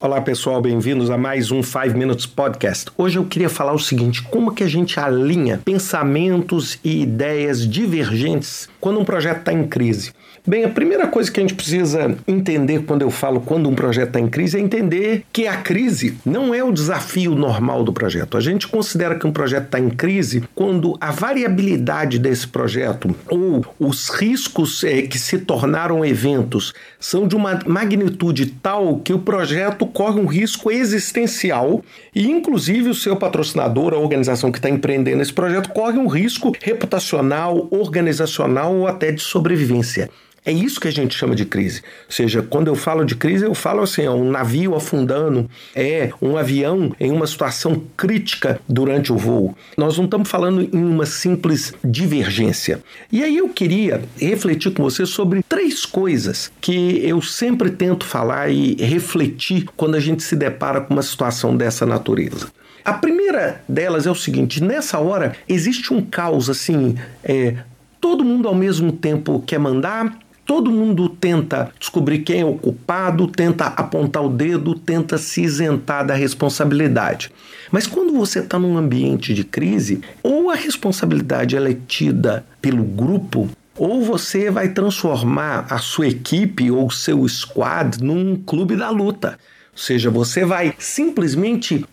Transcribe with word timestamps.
Olá 0.00 0.20
pessoal, 0.20 0.62
bem-vindos 0.62 1.10
a 1.10 1.18
mais 1.18 1.50
um 1.50 1.60
5 1.60 1.98
Minutes 1.98 2.24
Podcast. 2.24 2.88
Hoje 2.96 3.18
eu 3.18 3.24
queria 3.24 3.48
falar 3.48 3.72
o 3.72 3.80
seguinte: 3.80 4.22
como 4.22 4.54
que 4.54 4.62
a 4.62 4.68
gente 4.68 5.00
alinha 5.00 5.60
pensamentos 5.64 6.78
e 6.84 7.02
ideias 7.02 7.66
divergentes 7.68 8.68
quando 8.80 9.00
um 9.00 9.04
projeto 9.04 9.38
está 9.38 9.52
em 9.52 9.66
crise? 9.66 10.12
Bem, 10.46 10.64
a 10.64 10.68
primeira 10.68 11.06
coisa 11.06 11.30
que 11.30 11.40
a 11.40 11.42
gente 11.42 11.54
precisa 11.54 12.16
entender 12.26 12.84
quando 12.84 13.02
eu 13.02 13.10
falo 13.10 13.40
quando 13.40 13.68
um 13.68 13.74
projeto 13.74 14.08
está 14.08 14.20
em 14.20 14.28
crise 14.28 14.56
é 14.56 14.60
entender 14.60 15.24
que 15.32 15.46
a 15.46 15.56
crise 15.56 16.16
não 16.24 16.54
é 16.54 16.62
o 16.62 16.72
desafio 16.72 17.34
normal 17.34 17.84
do 17.84 17.92
projeto. 17.92 18.36
A 18.36 18.40
gente 18.40 18.66
considera 18.66 19.16
que 19.16 19.26
um 19.26 19.32
projeto 19.32 19.64
está 19.64 19.80
em 19.80 19.90
crise 19.90 20.44
quando 20.54 20.96
a 21.00 21.10
variabilidade 21.10 22.18
desse 22.18 22.46
projeto 22.46 23.14
ou 23.28 23.66
os 23.78 24.08
riscos 24.10 24.84
é, 24.84 25.02
que 25.02 25.18
se 25.18 25.38
tornaram 25.38 26.04
eventos 26.04 26.72
são 26.98 27.28
de 27.28 27.36
uma 27.36 27.58
magnitude 27.66 28.46
tal 28.46 29.00
que 29.00 29.12
o 29.12 29.18
projeto 29.18 29.87
corre 29.88 30.20
um 30.20 30.26
risco 30.26 30.70
existencial 30.70 31.82
e, 32.14 32.30
inclusive, 32.30 32.88
o 32.88 32.94
seu 32.94 33.16
patrocinador, 33.16 33.92
a 33.94 33.98
organização 33.98 34.52
que 34.52 34.58
está 34.58 34.68
empreendendo 34.68 35.22
esse 35.22 35.32
projeto, 35.32 35.70
corre 35.70 35.98
um 35.98 36.06
risco 36.06 36.52
reputacional, 36.60 37.68
organizacional 37.70 38.74
ou 38.74 38.86
até 38.86 39.10
de 39.10 39.22
sobrevivência. 39.22 40.10
É 40.48 40.50
isso 40.50 40.80
que 40.80 40.88
a 40.88 40.90
gente 40.90 41.14
chama 41.14 41.34
de 41.34 41.44
crise. 41.44 41.82
Ou 42.06 42.12
seja, 42.12 42.40
quando 42.40 42.68
eu 42.68 42.74
falo 42.74 43.04
de 43.04 43.14
crise, 43.14 43.44
eu 43.44 43.54
falo 43.54 43.82
assim: 43.82 44.04
é 44.04 44.10
um 44.10 44.30
navio 44.30 44.74
afundando, 44.74 45.46
é 45.76 46.08
um 46.22 46.38
avião 46.38 46.90
em 46.98 47.12
uma 47.12 47.26
situação 47.26 47.82
crítica 47.94 48.58
durante 48.66 49.12
o 49.12 49.16
voo. 49.18 49.54
Nós 49.76 49.98
não 49.98 50.06
estamos 50.06 50.26
falando 50.26 50.62
em 50.62 50.82
uma 50.82 51.04
simples 51.04 51.74
divergência. 51.84 52.82
E 53.12 53.22
aí 53.22 53.36
eu 53.36 53.50
queria 53.50 54.00
refletir 54.18 54.72
com 54.72 54.82
você 54.82 55.04
sobre 55.04 55.44
três 55.46 55.84
coisas 55.84 56.50
que 56.62 57.06
eu 57.06 57.20
sempre 57.20 57.70
tento 57.70 58.06
falar 58.06 58.48
e 58.48 58.74
refletir 58.76 59.66
quando 59.76 59.96
a 59.96 60.00
gente 60.00 60.22
se 60.22 60.34
depara 60.34 60.80
com 60.80 60.94
uma 60.94 61.02
situação 61.02 61.54
dessa 61.54 61.84
natureza. 61.84 62.48
A 62.82 62.94
primeira 62.94 63.60
delas 63.68 64.06
é 64.06 64.10
o 64.10 64.14
seguinte: 64.14 64.64
nessa 64.64 64.98
hora 64.98 65.36
existe 65.46 65.92
um 65.92 66.00
caos 66.00 66.48
assim, 66.48 66.96
é, 67.22 67.54
todo 68.00 68.24
mundo 68.24 68.48
ao 68.48 68.54
mesmo 68.54 68.90
tempo 68.90 69.44
quer 69.46 69.58
mandar, 69.58 70.16
Todo 70.48 70.72
mundo 70.72 71.10
tenta 71.10 71.70
descobrir 71.78 72.20
quem 72.20 72.40
é 72.40 72.44
o 72.44 72.54
culpado, 72.54 73.26
tenta 73.26 73.66
apontar 73.66 74.24
o 74.24 74.30
dedo, 74.30 74.74
tenta 74.74 75.18
se 75.18 75.42
isentar 75.42 76.06
da 76.06 76.14
responsabilidade. 76.14 77.30
Mas 77.70 77.86
quando 77.86 78.14
você 78.14 78.38
está 78.38 78.58
num 78.58 78.78
ambiente 78.78 79.34
de 79.34 79.44
crise, 79.44 80.00
ou 80.22 80.48
a 80.48 80.54
responsabilidade 80.54 81.54
é 81.54 81.76
tida 81.86 82.46
pelo 82.62 82.82
grupo, 82.82 83.50
ou 83.76 84.02
você 84.02 84.50
vai 84.50 84.70
transformar 84.70 85.66
a 85.68 85.76
sua 85.76 86.08
equipe 86.08 86.70
ou 86.70 86.90
seu 86.90 87.28
squad 87.28 88.02
num 88.02 88.34
clube 88.34 88.74
da 88.74 88.88
luta. 88.88 89.38
Ou 89.72 89.78
seja, 89.78 90.08
você 90.08 90.46
vai 90.46 90.74
simplesmente 90.78 91.84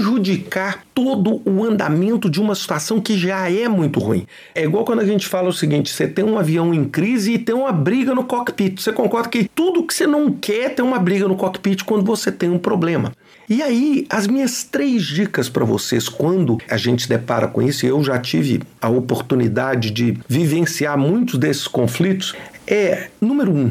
prejudicar 0.00 0.82
todo 0.94 1.42
o 1.44 1.62
andamento 1.62 2.30
de 2.30 2.40
uma 2.40 2.54
situação 2.54 3.00
que 3.00 3.18
já 3.18 3.50
é 3.50 3.68
muito 3.68 4.00
ruim. 4.00 4.26
É 4.54 4.64
igual 4.64 4.84
quando 4.84 5.00
a 5.00 5.06
gente 5.06 5.26
fala 5.26 5.50
o 5.50 5.52
seguinte: 5.52 5.92
você 5.92 6.08
tem 6.08 6.24
um 6.24 6.38
avião 6.38 6.72
em 6.72 6.84
crise 6.86 7.34
e 7.34 7.38
tem 7.38 7.54
uma 7.54 7.70
briga 7.70 8.14
no 8.14 8.24
cockpit. 8.24 8.80
Você 8.80 8.92
concorda 8.92 9.28
que 9.28 9.48
tudo 9.54 9.84
que 9.84 9.92
você 9.92 10.06
não 10.06 10.32
quer 10.32 10.74
tem 10.74 10.84
uma 10.84 10.98
briga 10.98 11.28
no 11.28 11.36
cockpit 11.36 11.84
quando 11.84 12.04
você 12.04 12.32
tem 12.32 12.48
um 12.48 12.58
problema. 12.58 13.12
E 13.48 13.62
aí, 13.62 14.06
as 14.08 14.26
minhas 14.26 14.64
três 14.64 15.02
dicas 15.02 15.48
para 15.48 15.64
vocês 15.64 16.08
quando 16.08 16.58
a 16.70 16.76
gente 16.76 17.02
se 17.02 17.08
depara 17.08 17.46
com 17.46 17.60
isso, 17.60 17.84
eu 17.84 18.02
já 18.02 18.18
tive 18.18 18.62
a 18.80 18.88
oportunidade 18.88 19.90
de 19.90 20.16
vivenciar 20.26 20.96
muitos 20.96 21.38
desses 21.38 21.68
conflitos, 21.68 22.34
é: 22.66 23.08
número 23.20 23.52
um, 23.52 23.70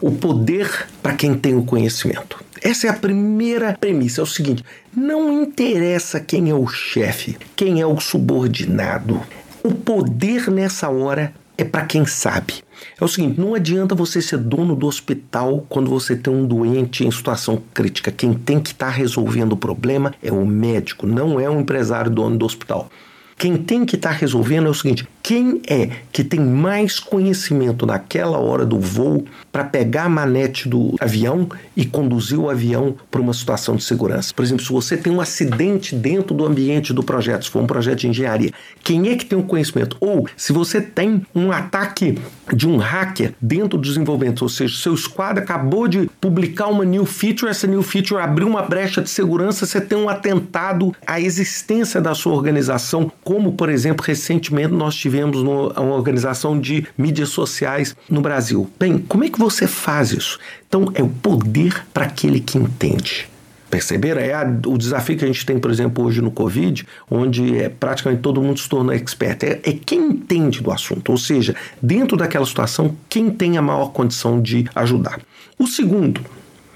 o 0.00 0.10
poder 0.10 0.88
para 1.00 1.14
quem 1.14 1.34
tem 1.34 1.56
o 1.56 1.62
conhecimento. 1.62 2.47
Essa 2.62 2.86
é 2.86 2.90
a 2.90 2.94
primeira 2.94 3.76
premissa. 3.78 4.20
É 4.20 4.24
o 4.24 4.26
seguinte: 4.26 4.64
não 4.94 5.42
interessa 5.42 6.20
quem 6.20 6.50
é 6.50 6.54
o 6.54 6.66
chefe, 6.66 7.36
quem 7.54 7.80
é 7.80 7.86
o 7.86 7.98
subordinado. 8.00 9.20
O 9.62 9.72
poder 9.72 10.50
nessa 10.50 10.88
hora 10.88 11.32
é 11.56 11.64
para 11.64 11.84
quem 11.84 12.06
sabe. 12.06 12.54
É 13.00 13.04
o 13.04 13.08
seguinte: 13.08 13.40
não 13.40 13.54
adianta 13.54 13.94
você 13.94 14.22
ser 14.22 14.38
dono 14.38 14.76
do 14.76 14.86
hospital 14.86 15.66
quando 15.68 15.90
você 15.90 16.16
tem 16.16 16.32
um 16.32 16.46
doente 16.46 17.04
em 17.04 17.10
situação 17.10 17.60
crítica. 17.74 18.12
Quem 18.12 18.32
tem 18.32 18.60
que 18.60 18.70
estar 18.70 18.86
tá 18.86 18.92
resolvendo 18.92 19.52
o 19.52 19.56
problema 19.56 20.14
é 20.22 20.30
o 20.32 20.46
médico, 20.46 21.06
não 21.06 21.40
é 21.40 21.50
o 21.50 21.60
empresário 21.60 22.10
dono 22.10 22.38
do 22.38 22.46
hospital. 22.46 22.88
Quem 23.36 23.56
tem 23.56 23.84
que 23.84 23.96
estar 23.96 24.10
tá 24.10 24.16
resolvendo 24.16 24.66
é 24.66 24.70
o 24.70 24.74
seguinte: 24.74 25.06
quem 25.28 25.60
é 25.68 25.90
que 26.10 26.24
tem 26.24 26.40
mais 26.40 26.98
conhecimento 26.98 27.84
naquela 27.84 28.38
hora 28.38 28.64
do 28.64 28.80
voo 28.80 29.26
para 29.52 29.62
pegar 29.62 30.04
a 30.04 30.08
manete 30.08 30.66
do 30.66 30.96
avião 30.98 31.46
e 31.76 31.84
conduzir 31.84 32.38
o 32.38 32.48
avião 32.48 32.96
para 33.10 33.20
uma 33.20 33.34
situação 33.34 33.76
de 33.76 33.84
segurança? 33.84 34.32
Por 34.34 34.42
exemplo, 34.42 34.64
se 34.64 34.72
você 34.72 34.96
tem 34.96 35.12
um 35.12 35.20
acidente 35.20 35.94
dentro 35.94 36.34
do 36.34 36.46
ambiente 36.46 36.94
do 36.94 37.02
projeto, 37.02 37.44
se 37.44 37.50
for 37.50 37.62
um 37.62 37.66
projeto 37.66 37.98
de 37.98 38.08
engenharia, 38.08 38.52
quem 38.82 39.10
é 39.10 39.16
que 39.16 39.26
tem 39.26 39.38
o 39.38 39.42
conhecimento? 39.42 39.98
Ou 40.00 40.26
se 40.34 40.50
você 40.50 40.80
tem 40.80 41.20
um 41.34 41.52
ataque 41.52 42.18
de 42.54 42.66
um 42.66 42.78
hacker 42.78 43.34
dentro 43.38 43.76
do 43.76 43.82
desenvolvimento, 43.82 44.40
ou 44.40 44.48
seja, 44.48 44.80
seu 44.80 44.96
squad 44.96 45.38
acabou 45.38 45.86
de 45.86 46.08
publicar 46.22 46.68
uma 46.68 46.86
new 46.86 47.04
feature, 47.04 47.50
essa 47.50 47.66
new 47.66 47.82
feature 47.82 48.18
abriu 48.18 48.46
uma 48.46 48.62
brecha 48.62 49.02
de 49.02 49.10
segurança, 49.10 49.66
você 49.66 49.78
tem 49.78 49.98
um 49.98 50.08
atentado 50.08 50.96
à 51.06 51.20
existência 51.20 52.00
da 52.00 52.14
sua 52.14 52.32
organização 52.32 53.12
como, 53.22 53.52
por 53.52 53.68
exemplo, 53.68 54.02
recentemente 54.06 54.72
nós 54.72 54.94
tivemos 54.94 55.17
uma 55.24 55.94
organização 55.94 56.58
de 56.58 56.86
mídias 56.96 57.30
sociais 57.30 57.96
no 58.08 58.20
Brasil. 58.20 58.70
Bem, 58.78 58.98
como 58.98 59.24
é 59.24 59.28
que 59.28 59.38
você 59.38 59.66
faz 59.66 60.12
isso? 60.12 60.38
Então, 60.68 60.90
é 60.94 61.02
o 61.02 61.08
poder 61.08 61.86
para 61.92 62.04
aquele 62.04 62.40
que 62.40 62.58
entende. 62.58 63.28
Perceberam? 63.70 64.20
É 64.20 64.32
a, 64.32 64.44
o 64.66 64.78
desafio 64.78 65.16
que 65.16 65.24
a 65.24 65.28
gente 65.28 65.44
tem, 65.44 65.58
por 65.58 65.70
exemplo, 65.70 66.04
hoje 66.04 66.22
no 66.22 66.30
Covid, 66.30 66.86
onde 67.10 67.58
é, 67.58 67.68
praticamente 67.68 68.22
todo 68.22 68.40
mundo 68.40 68.58
se 68.58 68.68
tornou 68.68 68.94
expert. 68.94 69.42
É, 69.42 69.60
é 69.62 69.72
quem 69.72 70.00
entende 70.10 70.62
do 70.62 70.70
assunto, 70.70 71.10
ou 71.10 71.18
seja, 71.18 71.54
dentro 71.80 72.16
daquela 72.16 72.46
situação, 72.46 72.96
quem 73.08 73.30
tem 73.30 73.58
a 73.58 73.62
maior 73.62 73.92
condição 73.92 74.40
de 74.40 74.66
ajudar. 74.74 75.20
O 75.58 75.66
segundo 75.66 76.22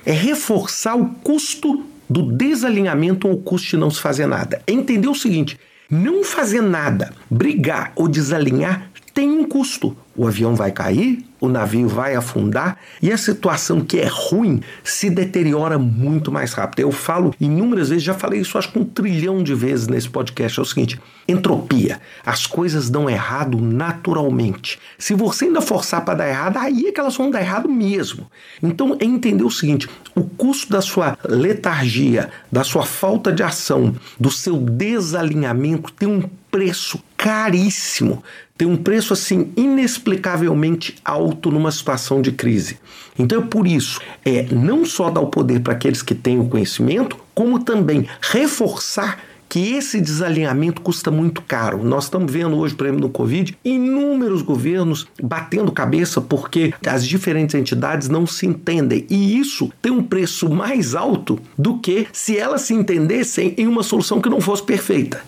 é 0.04 0.12
reforçar 0.12 0.94
o 0.94 1.06
custo 1.22 1.84
do 2.10 2.30
desalinhamento 2.30 3.26
ou 3.26 3.34
o 3.34 3.38
custo 3.38 3.70
de 3.70 3.76
não 3.78 3.90
se 3.90 4.00
fazer 4.00 4.26
nada. 4.26 4.60
É 4.66 4.72
entender 4.72 5.08
o 5.08 5.14
seguinte: 5.14 5.58
não 5.92 6.24
fazer 6.24 6.62
nada, 6.62 7.12
brigar 7.30 7.92
ou 7.94 8.08
desalinhar 8.08 8.88
tem 9.14 9.30
um 9.30 9.44
custo. 9.44 9.96
O 10.14 10.26
avião 10.26 10.54
vai 10.54 10.70
cair, 10.70 11.24
o 11.40 11.48
navio 11.48 11.88
vai 11.88 12.14
afundar 12.14 12.78
e 13.00 13.10
a 13.10 13.16
situação 13.16 13.80
que 13.80 13.98
é 13.98 14.06
ruim 14.06 14.60
se 14.84 15.08
deteriora 15.08 15.78
muito 15.78 16.30
mais 16.30 16.52
rápido. 16.52 16.80
Eu 16.80 16.92
falo 16.92 17.34
inúmeras 17.40 17.88
vezes, 17.88 18.04
já 18.04 18.12
falei 18.12 18.40
isso 18.40 18.58
acho 18.58 18.70
que 18.70 18.78
um 18.78 18.84
trilhão 18.84 19.42
de 19.42 19.54
vezes 19.54 19.88
nesse 19.88 20.08
podcast. 20.08 20.58
É 20.58 20.62
o 20.62 20.66
seguinte: 20.66 21.00
entropia. 21.26 21.98
As 22.24 22.46
coisas 22.46 22.90
dão 22.90 23.08
errado 23.08 23.58
naturalmente. 23.58 24.78
Se 24.98 25.14
você 25.14 25.46
ainda 25.46 25.62
forçar 25.62 26.04
para 26.04 26.18
dar 26.18 26.28
errado, 26.28 26.58
aí 26.58 26.86
é 26.86 26.92
que 26.92 27.00
elas 27.00 27.16
vão 27.16 27.30
dar 27.30 27.40
errado 27.40 27.68
mesmo. 27.68 28.30
Então 28.62 28.96
é 29.00 29.04
entender 29.04 29.44
o 29.44 29.50
seguinte: 29.50 29.88
o 30.14 30.22
custo 30.22 30.70
da 30.70 30.82
sua 30.82 31.16
letargia, 31.24 32.30
da 32.50 32.62
sua 32.62 32.84
falta 32.84 33.32
de 33.32 33.42
ação, 33.42 33.94
do 34.20 34.30
seu 34.30 34.58
desalinhamento 34.58 35.90
tem 35.92 36.08
um 36.08 36.22
preço 36.50 37.02
caríssimo, 37.22 38.20
tem 38.58 38.66
um 38.66 38.76
preço 38.76 39.12
assim 39.12 39.52
inexplicavelmente 39.56 40.96
alto 41.04 41.52
numa 41.52 41.70
situação 41.70 42.20
de 42.20 42.32
crise. 42.32 42.80
Então 43.16 43.40
é 43.40 43.46
por 43.46 43.64
isso, 43.64 44.00
é 44.24 44.42
não 44.50 44.84
só 44.84 45.08
dar 45.08 45.20
o 45.20 45.28
poder 45.28 45.60
para 45.60 45.72
aqueles 45.72 46.02
que 46.02 46.16
têm 46.16 46.40
o 46.40 46.48
conhecimento, 46.48 47.16
como 47.32 47.60
também 47.60 48.08
reforçar 48.20 49.20
que 49.48 49.74
esse 49.74 50.00
desalinhamento 50.00 50.80
custa 50.80 51.12
muito 51.12 51.42
caro. 51.42 51.84
Nós 51.84 52.04
estamos 52.04 52.32
vendo 52.32 52.56
hoje, 52.56 52.74
por 52.74 52.86
exemplo, 52.86 53.06
no 53.06 53.12
Covid, 53.12 53.56
inúmeros 53.64 54.42
governos 54.42 55.06
batendo 55.22 55.70
cabeça 55.70 56.20
porque 56.20 56.74
as 56.84 57.06
diferentes 57.06 57.54
entidades 57.54 58.08
não 58.08 58.26
se 58.26 58.46
entendem. 58.46 59.06
E 59.08 59.38
isso 59.38 59.70
tem 59.80 59.92
um 59.92 60.02
preço 60.02 60.50
mais 60.50 60.96
alto 60.96 61.38
do 61.56 61.78
que 61.78 62.08
se 62.12 62.36
elas 62.36 62.62
se 62.62 62.74
entendessem 62.74 63.54
em 63.56 63.68
uma 63.68 63.84
solução 63.84 64.20
que 64.20 64.30
não 64.30 64.40
fosse 64.40 64.64
perfeita. 64.64 65.22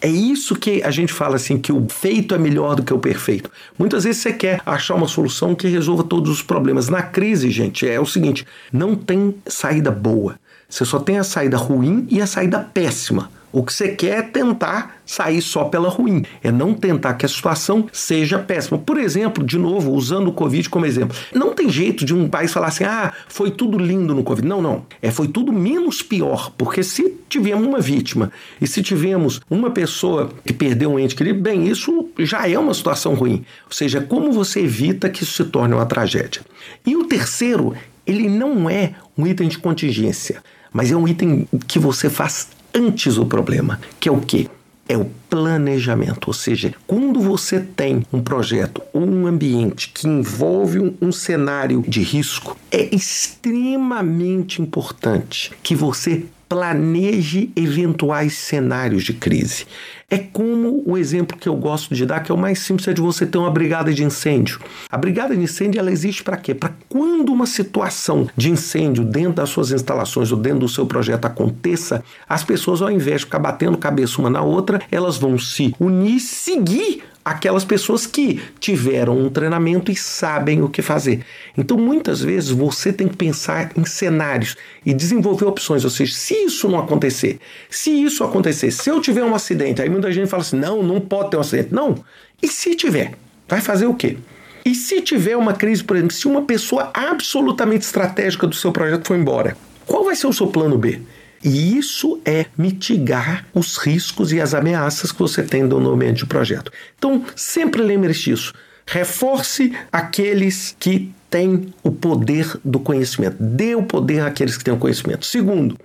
É 0.00 0.08
isso 0.08 0.56
que 0.56 0.82
a 0.82 0.90
gente 0.90 1.12
fala 1.12 1.36
assim, 1.36 1.58
que 1.58 1.72
o 1.72 1.86
feito 1.88 2.34
é 2.34 2.38
melhor 2.38 2.74
do 2.74 2.82
que 2.82 2.92
o 2.92 2.98
perfeito. 2.98 3.50
Muitas 3.78 4.04
vezes 4.04 4.22
você 4.22 4.32
quer 4.32 4.62
achar 4.64 4.94
uma 4.94 5.06
solução 5.06 5.54
que 5.54 5.68
resolva 5.68 6.02
todos 6.02 6.30
os 6.30 6.42
problemas. 6.42 6.88
Na 6.88 7.02
crise, 7.02 7.50
gente, 7.50 7.86
é 7.86 8.00
o 8.00 8.06
seguinte: 8.06 8.46
não 8.72 8.96
tem 8.96 9.34
saída 9.46 9.90
boa. 9.90 10.36
Você 10.68 10.84
só 10.84 10.98
tem 10.98 11.18
a 11.18 11.24
saída 11.24 11.56
ruim 11.56 12.06
e 12.08 12.22
a 12.22 12.26
saída 12.26 12.60
péssima. 12.60 13.30
O 13.52 13.64
que 13.64 13.72
você 13.72 13.88
quer 13.88 14.18
é 14.18 14.22
tentar 14.22 15.00
sair 15.04 15.42
só 15.42 15.64
pela 15.64 15.88
ruim, 15.88 16.24
é 16.42 16.52
não 16.52 16.72
tentar 16.72 17.14
que 17.14 17.26
a 17.26 17.28
situação 17.28 17.88
seja 17.92 18.38
péssima. 18.38 18.78
Por 18.78 18.96
exemplo, 18.96 19.44
de 19.44 19.58
novo, 19.58 19.92
usando 19.92 20.28
o 20.28 20.32
Covid 20.32 20.68
como 20.68 20.86
exemplo, 20.86 21.16
não 21.34 21.52
tem 21.52 21.68
jeito 21.68 22.04
de 22.04 22.14
um 22.14 22.28
país 22.28 22.52
falar 22.52 22.68
assim: 22.68 22.84
ah, 22.84 23.12
foi 23.28 23.50
tudo 23.50 23.76
lindo 23.76 24.14
no 24.14 24.22
Covid. 24.22 24.46
Não, 24.46 24.62
não. 24.62 24.86
É, 25.02 25.10
foi 25.10 25.26
tudo 25.26 25.52
menos 25.52 26.00
pior, 26.00 26.52
porque 26.56 26.82
se 26.82 27.16
tivemos 27.28 27.66
uma 27.66 27.80
vítima 27.80 28.30
e 28.60 28.66
se 28.66 28.82
tivemos 28.82 29.40
uma 29.50 29.70
pessoa 29.70 30.30
que 30.44 30.52
perdeu 30.52 30.92
um 30.92 30.98
ente 30.98 31.16
querido, 31.16 31.40
bem, 31.40 31.66
isso 31.66 32.08
já 32.18 32.48
é 32.48 32.58
uma 32.58 32.74
situação 32.74 33.14
ruim. 33.14 33.44
Ou 33.66 33.72
seja, 33.72 34.00
como 34.00 34.30
você 34.30 34.60
evita 34.60 35.08
que 35.10 35.24
isso 35.24 35.42
se 35.42 35.50
torne 35.50 35.74
uma 35.74 35.86
tragédia. 35.86 36.42
E 36.86 36.96
o 36.96 37.04
terceiro, 37.04 37.74
ele 38.06 38.28
não 38.28 38.70
é 38.70 38.92
um 39.18 39.26
item 39.26 39.48
de 39.48 39.58
contingência. 39.58 40.42
mas 40.72 40.92
é 40.92 40.96
um 40.96 41.08
item 41.08 41.48
que 41.66 41.80
você 41.80 42.08
faz 42.08 42.48
antes 42.74 43.16
do 43.16 43.26
problema, 43.26 43.80
que 43.98 44.08
é 44.08 44.12
o 44.12 44.20
quê? 44.20 44.48
é 44.90 44.96
o 44.96 45.08
planejamento, 45.28 46.26
ou 46.26 46.34
seja, 46.34 46.74
quando 46.84 47.20
você 47.20 47.60
tem 47.60 48.04
um 48.12 48.20
projeto 48.20 48.82
ou 48.92 49.08
um 49.08 49.24
ambiente 49.24 49.92
que 49.94 50.08
envolve 50.08 50.80
um, 50.80 50.96
um, 51.00 51.12
cenário 51.12 51.84
de 51.86 52.02
risco, 52.02 52.56
é 52.72 52.92
extremamente 52.92 54.60
importante 54.60 55.52
que 55.62 55.76
você 55.76 56.24
planeje 56.48 57.52
eventuais 57.54 58.32
cenários 58.32 59.04
de 59.04 59.12
crise. 59.12 59.64
É 60.10 60.18
como 60.18 60.82
o 60.84 60.98
exemplo 60.98 61.38
que 61.38 61.48
eu 61.48 61.54
gosto 61.54 61.94
de 61.94 62.04
dar, 62.04 62.18
que 62.20 62.32
é 62.32 62.34
o 62.34 62.38
mais 62.38 62.58
simples, 62.58 62.88
é 62.88 62.92
de 62.92 63.00
você 63.00 63.24
ter 63.24 63.38
uma 63.38 63.50
brigada 63.50 63.94
de 63.94 64.02
incêndio. 64.02 64.58
A 64.90 64.98
brigada 64.98 65.36
de 65.36 65.40
incêndio 65.40 65.78
ela 65.78 65.92
existe 65.92 66.24
para 66.24 66.36
quê? 66.36 66.52
Para 66.52 66.72
quando 66.88 67.32
uma 67.32 67.46
situação 67.46 68.28
de 68.36 68.50
incêndio 68.50 69.04
dentro 69.04 69.34
das 69.34 69.50
suas 69.50 69.70
instalações 69.70 70.32
ou 70.32 70.38
dentro 70.38 70.58
do 70.58 70.68
seu 70.68 70.84
projeto 70.84 71.26
aconteça, 71.26 72.02
as 72.28 72.42
pessoas, 72.42 72.82
ao 72.82 72.90
invés 72.90 73.20
de 73.20 73.26
ficar 73.26 73.38
batendo 73.38 73.78
cabeça 73.78 74.20
uma 74.20 74.28
na 74.28 74.42
outra, 74.42 74.82
elas 74.90 75.16
vão 75.16 75.38
se 75.38 75.72
unir, 75.78 76.18
seguir 76.18 77.04
aquelas 77.24 77.64
pessoas 77.64 78.06
que 78.06 78.40
tiveram 78.58 79.18
um 79.18 79.28
treinamento 79.28 79.92
e 79.92 79.96
sabem 79.96 80.62
o 80.62 80.68
que 80.68 80.82
fazer. 80.82 81.24
Então, 81.56 81.76
muitas 81.76 82.20
vezes, 82.20 82.50
você 82.50 82.92
tem 82.92 83.08
que 83.08 83.16
pensar 83.16 83.70
em 83.76 83.84
cenários 83.84 84.56
e 84.84 84.92
desenvolver 84.94 85.44
opções. 85.44 85.84
Ou 85.84 85.90
seja, 85.90 86.14
se 86.14 86.34
isso 86.34 86.68
não 86.68 86.78
acontecer, 86.78 87.38
se 87.68 87.90
isso 87.90 88.24
acontecer, 88.24 88.70
se 88.70 88.90
eu 88.90 89.00
tiver 89.00 89.22
um 89.22 89.34
acidente, 89.34 89.82
aí 89.82 89.88
muita 90.00 90.12
gente 90.12 90.28
fala 90.28 90.42
assim: 90.42 90.56
não, 90.56 90.82
não 90.82 91.00
pode 91.00 91.30
ter 91.30 91.36
um 91.36 91.40
acidente. 91.40 91.74
Não. 91.74 92.02
E 92.42 92.48
se 92.48 92.74
tiver? 92.74 93.12
Vai 93.48 93.60
fazer 93.60 93.86
o 93.86 93.94
quê? 93.94 94.16
E 94.64 94.74
se 94.74 95.00
tiver 95.00 95.36
uma 95.36 95.52
crise, 95.52 95.82
por 95.82 95.96
exemplo, 95.96 96.14
se 96.14 96.26
uma 96.26 96.42
pessoa 96.42 96.90
absolutamente 96.92 97.84
estratégica 97.84 98.46
do 98.46 98.54
seu 98.54 98.72
projeto 98.72 99.06
for 99.06 99.16
embora, 99.16 99.56
qual 99.86 100.04
vai 100.04 100.14
ser 100.14 100.26
o 100.26 100.32
seu 100.32 100.46
plano 100.46 100.76
B? 100.76 101.00
E 101.42 101.76
isso 101.78 102.20
é 102.24 102.46
mitigar 102.56 103.46
os 103.54 103.78
riscos 103.78 104.32
e 104.32 104.40
as 104.40 104.52
ameaças 104.52 105.10
que 105.10 105.18
você 105.18 105.42
tem 105.42 105.62
no 105.62 105.90
ambiente 105.90 106.18
de 106.18 106.26
projeto. 106.26 106.70
Então, 106.98 107.24
sempre 107.34 107.82
lembre-se 107.82 108.24
disso. 108.24 108.52
Reforce 108.86 109.72
aqueles 109.90 110.76
que 110.78 111.10
têm 111.30 111.72
o 111.82 111.90
poder 111.90 112.58
do 112.62 112.78
conhecimento. 112.78 113.36
Dê 113.40 113.74
o 113.74 113.82
poder 113.82 114.20
àqueles 114.20 114.56
que 114.58 114.64
têm 114.64 114.74
o 114.74 114.78
conhecimento. 114.78 115.24
Segundo, 115.24 115.78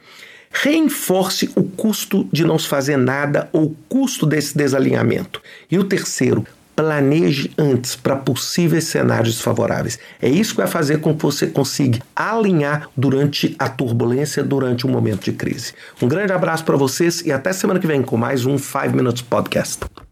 reforce 0.64 1.52
o 1.56 1.64
custo 1.64 2.28
de 2.32 2.46
não 2.46 2.58
se 2.58 2.68
fazer 2.68 2.98
nada 2.98 3.50
ou 3.52 3.66
o 3.66 3.76
custo 3.90 4.26
desse 4.26 4.58
desalinhamento. 4.58 5.42
E 5.70 5.78
o 5.78 5.84
terceiro, 5.84 6.46
planeje 6.76 7.52
antes 7.58 7.96
para 7.96 8.16
possíveis 8.16 8.86
cenários 8.86 9.36
desfavoráveis. 9.36 10.00
É 10.22 10.30
isso 10.30 10.52
que 10.52 10.62
vai 10.62 10.68
fazer 10.68 11.00
com 11.00 11.16
que 11.16 11.24
você 11.24 11.48
consiga 11.48 12.00
alinhar 12.16 12.90
durante 12.96 13.56
a 13.60 13.70
turbulência, 13.70 14.44
durante 14.44 14.86
um 14.86 14.90
momento 14.90 15.26
de 15.26 15.34
crise. 15.34 15.74
Um 16.02 16.08
grande 16.08 16.34
abraço 16.34 16.64
para 16.64 16.76
vocês 16.76 17.22
e 17.22 17.32
até 17.32 17.54
semana 17.54 17.80
que 17.80 17.88
vem 17.88 18.02
com 18.02 18.18
mais 18.18 18.46
um 18.46 18.58
5 18.58 18.96
Minutes 18.96 19.22
Podcast. 19.22 20.05